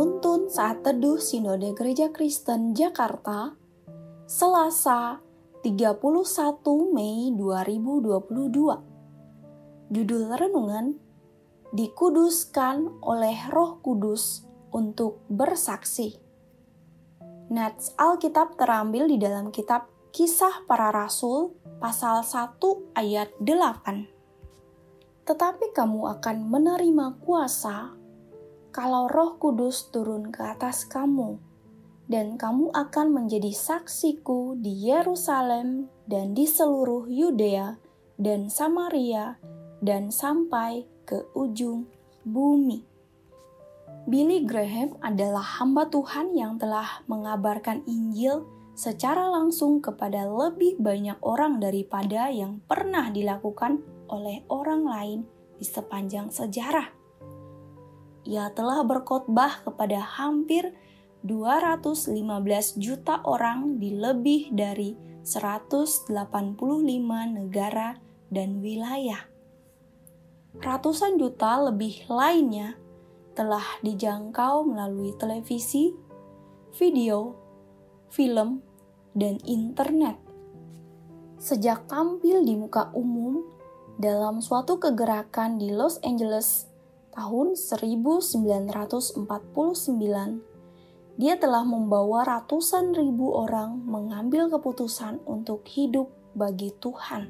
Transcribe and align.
penuntun 0.00 0.48
saat 0.48 0.80
teduh 0.80 1.20
Sinode 1.20 1.76
Gereja 1.76 2.08
Kristen 2.08 2.72
Jakarta, 2.72 3.52
Selasa 4.24 5.20
31 5.60 6.00
Mei 6.88 7.28
2022. 7.36 9.92
Judul 9.92 10.24
renungan 10.32 10.96
Dikuduskan 11.76 13.04
oleh 13.04 13.44
Roh 13.52 13.76
Kudus 13.84 14.48
untuk 14.72 15.20
bersaksi. 15.28 16.16
Nats 17.52 17.92
Alkitab 18.00 18.56
terambil 18.56 19.04
di 19.04 19.20
dalam 19.20 19.52
kitab 19.52 19.84
Kisah 20.16 20.64
Para 20.64 20.88
Rasul 20.96 21.52
pasal 21.76 22.24
1 22.24 22.56
ayat 22.96 23.36
8. 23.36 25.28
Tetapi 25.28 25.76
kamu 25.76 26.16
akan 26.16 26.48
menerima 26.48 27.20
kuasa 27.20 27.99
kalau 28.70 29.10
Roh 29.10 29.38
Kudus 29.38 29.90
turun 29.90 30.30
ke 30.30 30.46
atas 30.46 30.86
kamu, 30.86 31.38
dan 32.10 32.34
kamu 32.34 32.74
akan 32.74 33.14
menjadi 33.14 33.54
saksiku 33.54 34.58
di 34.58 34.90
Yerusalem 34.90 35.86
dan 36.10 36.34
di 36.34 36.42
seluruh 36.42 37.06
Yudea 37.06 37.78
dan 38.18 38.50
Samaria 38.50 39.38
dan 39.78 40.10
sampai 40.10 40.90
ke 41.06 41.22
ujung 41.38 41.86
bumi. 42.26 42.82
Billy 44.10 44.42
Graham 44.42 44.98
adalah 44.98 45.62
hamba 45.62 45.86
Tuhan 45.86 46.34
yang 46.34 46.58
telah 46.58 47.06
mengabarkan 47.06 47.86
Injil 47.86 48.42
secara 48.74 49.30
langsung 49.30 49.78
kepada 49.78 50.26
lebih 50.26 50.82
banyak 50.82 51.18
orang 51.22 51.62
daripada 51.62 52.26
yang 52.26 52.58
pernah 52.66 53.06
dilakukan 53.14 53.86
oleh 54.10 54.42
orang 54.50 54.82
lain 54.82 55.20
di 55.60 55.66
sepanjang 55.68 56.32
sejarah 56.34 56.99
ia 58.30 58.46
telah 58.54 58.86
berkhotbah 58.86 59.66
kepada 59.66 59.98
hampir 59.98 60.70
215 61.26 62.14
juta 62.78 63.18
orang 63.26 63.82
di 63.82 63.90
lebih 63.90 64.54
dari 64.54 64.94
185 65.26 66.14
negara 67.34 67.98
dan 68.30 68.62
wilayah. 68.62 69.26
Ratusan 70.62 71.18
juta 71.18 71.58
lebih 71.58 72.06
lainnya 72.06 72.78
telah 73.34 73.66
dijangkau 73.82 74.62
melalui 74.62 75.10
televisi, 75.18 75.90
video, 76.78 77.34
film, 78.14 78.62
dan 79.18 79.42
internet. 79.42 80.18
Sejak 81.42 81.90
tampil 81.90 82.46
di 82.46 82.54
muka 82.54 82.94
umum 82.94 83.42
dalam 83.98 84.38
suatu 84.38 84.78
kegerakan 84.78 85.58
di 85.58 85.74
Los 85.74 85.98
Angeles 86.06 86.69
tahun 87.14 87.58
1949, 87.58 89.20
dia 91.20 91.34
telah 91.36 91.66
membawa 91.66 92.24
ratusan 92.24 92.96
ribu 92.96 93.34
orang 93.34 93.82
mengambil 93.84 94.48
keputusan 94.48 95.20
untuk 95.28 95.66
hidup 95.68 96.08
bagi 96.32 96.72
Tuhan. 96.80 97.28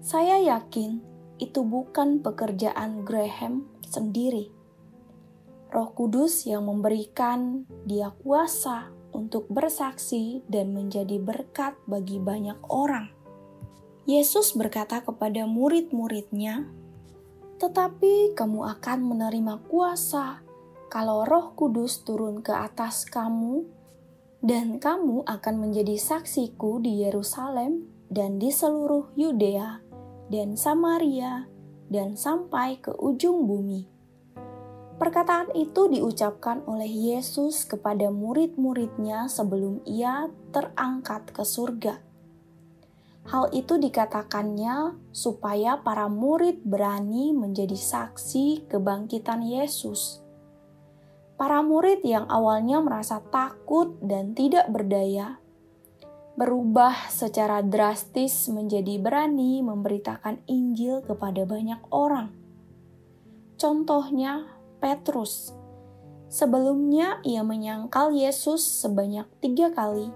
Saya 0.00 0.40
yakin 0.40 1.02
itu 1.36 1.60
bukan 1.60 2.24
pekerjaan 2.24 3.04
Graham 3.04 3.68
sendiri. 3.84 4.48
Roh 5.70 5.92
Kudus 5.92 6.48
yang 6.48 6.66
memberikan 6.66 7.68
dia 7.84 8.10
kuasa 8.24 8.90
untuk 9.12 9.46
bersaksi 9.50 10.42
dan 10.46 10.74
menjadi 10.74 11.18
berkat 11.18 11.74
bagi 11.86 12.16
banyak 12.18 12.58
orang. 12.70 13.10
Yesus 14.08 14.56
berkata 14.56 15.04
kepada 15.04 15.46
murid-muridnya, 15.46 16.66
tetapi 17.60 18.32
kamu 18.32 18.64
akan 18.80 18.98
menerima 19.04 19.60
kuasa 19.68 20.40
kalau 20.90 21.22
Roh 21.22 21.54
Kudus 21.54 22.02
turun 22.02 22.42
ke 22.42 22.50
atas 22.50 23.06
kamu, 23.06 23.62
dan 24.42 24.80
kamu 24.82 25.22
akan 25.28 25.54
menjadi 25.60 26.00
saksiku 26.00 26.80
di 26.80 27.04
Yerusalem 27.04 27.86
dan 28.10 28.40
di 28.40 28.50
seluruh 28.50 29.12
Yudea 29.14 29.78
dan 30.32 30.56
Samaria 30.56 31.46
dan 31.92 32.16
sampai 32.16 32.80
ke 32.80 32.90
ujung 32.96 33.44
bumi. 33.44 33.86
Perkataan 34.96 35.52
itu 35.56 35.88
diucapkan 35.88 36.60
oleh 36.68 36.88
Yesus 36.88 37.64
kepada 37.64 38.12
murid-muridnya 38.12 39.28
sebelum 39.32 39.80
ia 39.88 40.28
terangkat 40.52 41.32
ke 41.32 41.40
surga. 41.40 42.09
Hal 43.28 43.52
itu 43.52 43.76
dikatakannya 43.76 44.96
supaya 45.12 45.76
para 45.84 46.08
murid 46.08 46.64
berani 46.64 47.36
menjadi 47.36 47.76
saksi 47.76 48.64
kebangkitan 48.70 49.44
Yesus. 49.44 50.24
Para 51.36 51.60
murid 51.60 52.00
yang 52.04 52.28
awalnya 52.28 52.80
merasa 52.80 53.20
takut 53.32 53.96
dan 54.00 54.32
tidak 54.32 54.68
berdaya, 54.72 55.40
berubah 56.40 57.12
secara 57.12 57.60
drastis 57.60 58.48
menjadi 58.48 58.96
berani 58.96 59.60
memberitakan 59.60 60.40
Injil 60.48 61.04
kepada 61.04 61.44
banyak 61.44 61.80
orang. 61.92 62.32
Contohnya, 63.60 64.48
Petrus. 64.80 65.52
Sebelumnya 66.32 67.20
ia 67.26 67.44
menyangkal 67.44 68.16
Yesus 68.16 68.64
sebanyak 68.64 69.28
tiga 69.44 69.68
kali, 69.68 70.08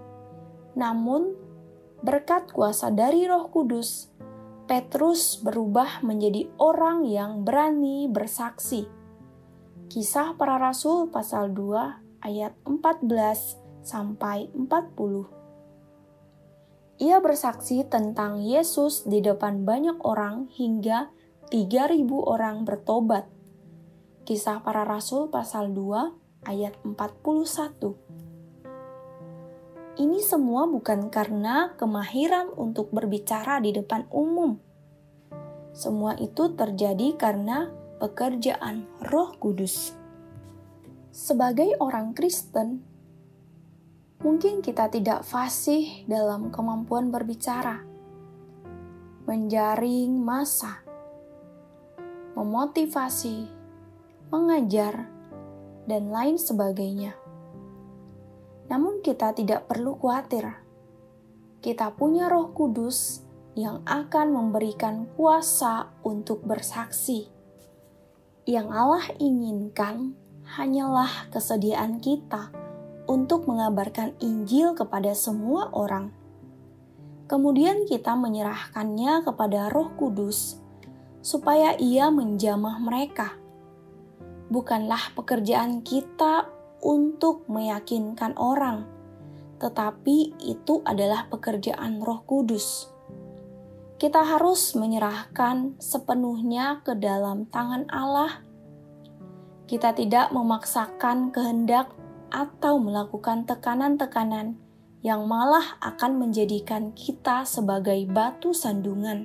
namun 0.72 1.36
berkat 2.04 2.52
kuasa 2.52 2.92
dari 2.92 3.24
Roh 3.24 3.48
Kudus, 3.48 4.12
Petrus 4.68 5.40
berubah 5.40 6.04
menjadi 6.04 6.52
orang 6.60 7.08
yang 7.08 7.48
berani 7.48 8.12
bersaksi. 8.12 8.84
Kisah 9.88 10.36
para 10.36 10.60
Rasul 10.60 11.08
pasal 11.08 11.56
2 11.56 12.20
ayat 12.20 12.52
14 12.68 13.56
sampai 13.80 14.52
40. 14.52 17.00
Ia 17.00 17.24
bersaksi 17.24 17.88
tentang 17.88 18.44
Yesus 18.44 19.08
di 19.08 19.24
depan 19.24 19.64
banyak 19.64 19.96
orang 20.04 20.52
hingga 20.52 21.08
3000 21.48 22.04
orang 22.20 22.68
bertobat. 22.68 23.32
Kisah 24.28 24.60
para 24.60 24.84
Rasul 24.84 25.32
pasal 25.32 25.72
2 25.72 26.52
ayat 26.52 26.76
41. 26.84 28.33
Ini 29.94 30.18
semua 30.26 30.66
bukan 30.66 31.06
karena 31.06 31.70
kemahiran 31.78 32.50
untuk 32.58 32.90
berbicara 32.90 33.62
di 33.62 33.70
depan 33.70 34.10
umum. 34.10 34.58
Semua 35.70 36.18
itu 36.18 36.50
terjadi 36.50 37.14
karena 37.14 37.70
pekerjaan 38.02 38.90
Roh 39.06 39.38
Kudus. 39.38 39.94
Sebagai 41.14 41.78
orang 41.78 42.10
Kristen, 42.10 42.82
mungkin 44.18 44.66
kita 44.66 44.90
tidak 44.90 45.22
fasih 45.22 46.02
dalam 46.10 46.50
kemampuan 46.50 47.14
berbicara, 47.14 47.86
menjaring 49.30 50.18
masa, 50.18 50.82
memotivasi, 52.34 53.46
mengajar, 54.34 55.06
dan 55.86 56.10
lain 56.10 56.34
sebagainya. 56.34 57.23
Namun 58.68 59.04
kita 59.04 59.36
tidak 59.36 59.68
perlu 59.68 59.96
khawatir. 60.00 60.48
Kita 61.60 61.92
punya 61.96 62.28
Roh 62.28 62.52
Kudus 62.52 63.24
yang 63.54 63.86
akan 63.86 64.34
memberikan 64.34 65.06
kuasa 65.14 65.94
untuk 66.02 66.42
bersaksi. 66.42 67.30
Yang 68.44 68.68
Allah 68.74 69.06
inginkan 69.16 70.12
hanyalah 70.44 71.32
kesediaan 71.32 72.02
kita 72.02 72.52
untuk 73.08 73.48
mengabarkan 73.48 74.12
Injil 74.20 74.76
kepada 74.76 75.16
semua 75.16 75.72
orang. 75.72 76.12
Kemudian 77.24 77.88
kita 77.88 78.12
menyerahkannya 78.12 79.24
kepada 79.24 79.72
Roh 79.72 79.96
Kudus 79.96 80.60
supaya 81.24 81.72
Ia 81.80 82.12
menjamah 82.12 82.76
mereka. 82.84 83.32
Bukanlah 84.52 85.16
pekerjaan 85.16 85.80
kita 85.80 86.52
untuk 86.84 87.48
meyakinkan 87.48 88.36
orang, 88.36 88.84
tetapi 89.56 90.36
itu 90.44 90.84
adalah 90.84 91.24
pekerjaan 91.32 92.04
Roh 92.04 92.20
Kudus. 92.28 92.92
Kita 93.96 94.20
harus 94.20 94.76
menyerahkan 94.76 95.80
sepenuhnya 95.80 96.84
ke 96.84 96.92
dalam 96.92 97.48
tangan 97.48 97.88
Allah. 97.88 98.44
Kita 99.64 99.96
tidak 99.96 100.28
memaksakan 100.36 101.32
kehendak 101.32 101.88
atau 102.28 102.76
melakukan 102.76 103.48
tekanan-tekanan 103.48 104.60
yang 105.00 105.24
malah 105.24 105.80
akan 105.80 106.20
menjadikan 106.20 106.92
kita 106.92 107.48
sebagai 107.48 108.04
batu 108.04 108.52
sandungan. 108.52 109.24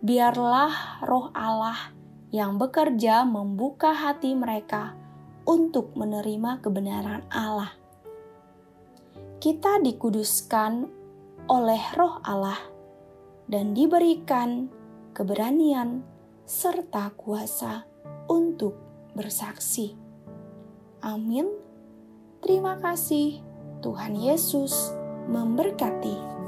Biarlah 0.00 1.04
Roh 1.04 1.28
Allah 1.36 1.92
yang 2.32 2.56
bekerja 2.56 3.28
membuka 3.28 3.92
hati 3.92 4.32
mereka 4.32 5.03
untuk 5.44 5.92
menerima 5.96 6.60
kebenaran 6.64 7.24
Allah. 7.32 7.72
Kita 9.40 9.80
dikuduskan 9.80 10.88
oleh 11.52 11.82
Roh 11.96 12.20
Allah 12.24 12.58
dan 13.44 13.76
diberikan 13.76 14.72
keberanian 15.12 16.00
serta 16.48 17.12
kuasa 17.12 17.84
untuk 18.28 18.76
bersaksi. 19.12 19.92
Amin. 21.04 21.48
Terima 22.40 22.80
kasih. 22.80 23.40
Tuhan 23.84 24.16
Yesus 24.16 24.96
memberkati. 25.28 26.43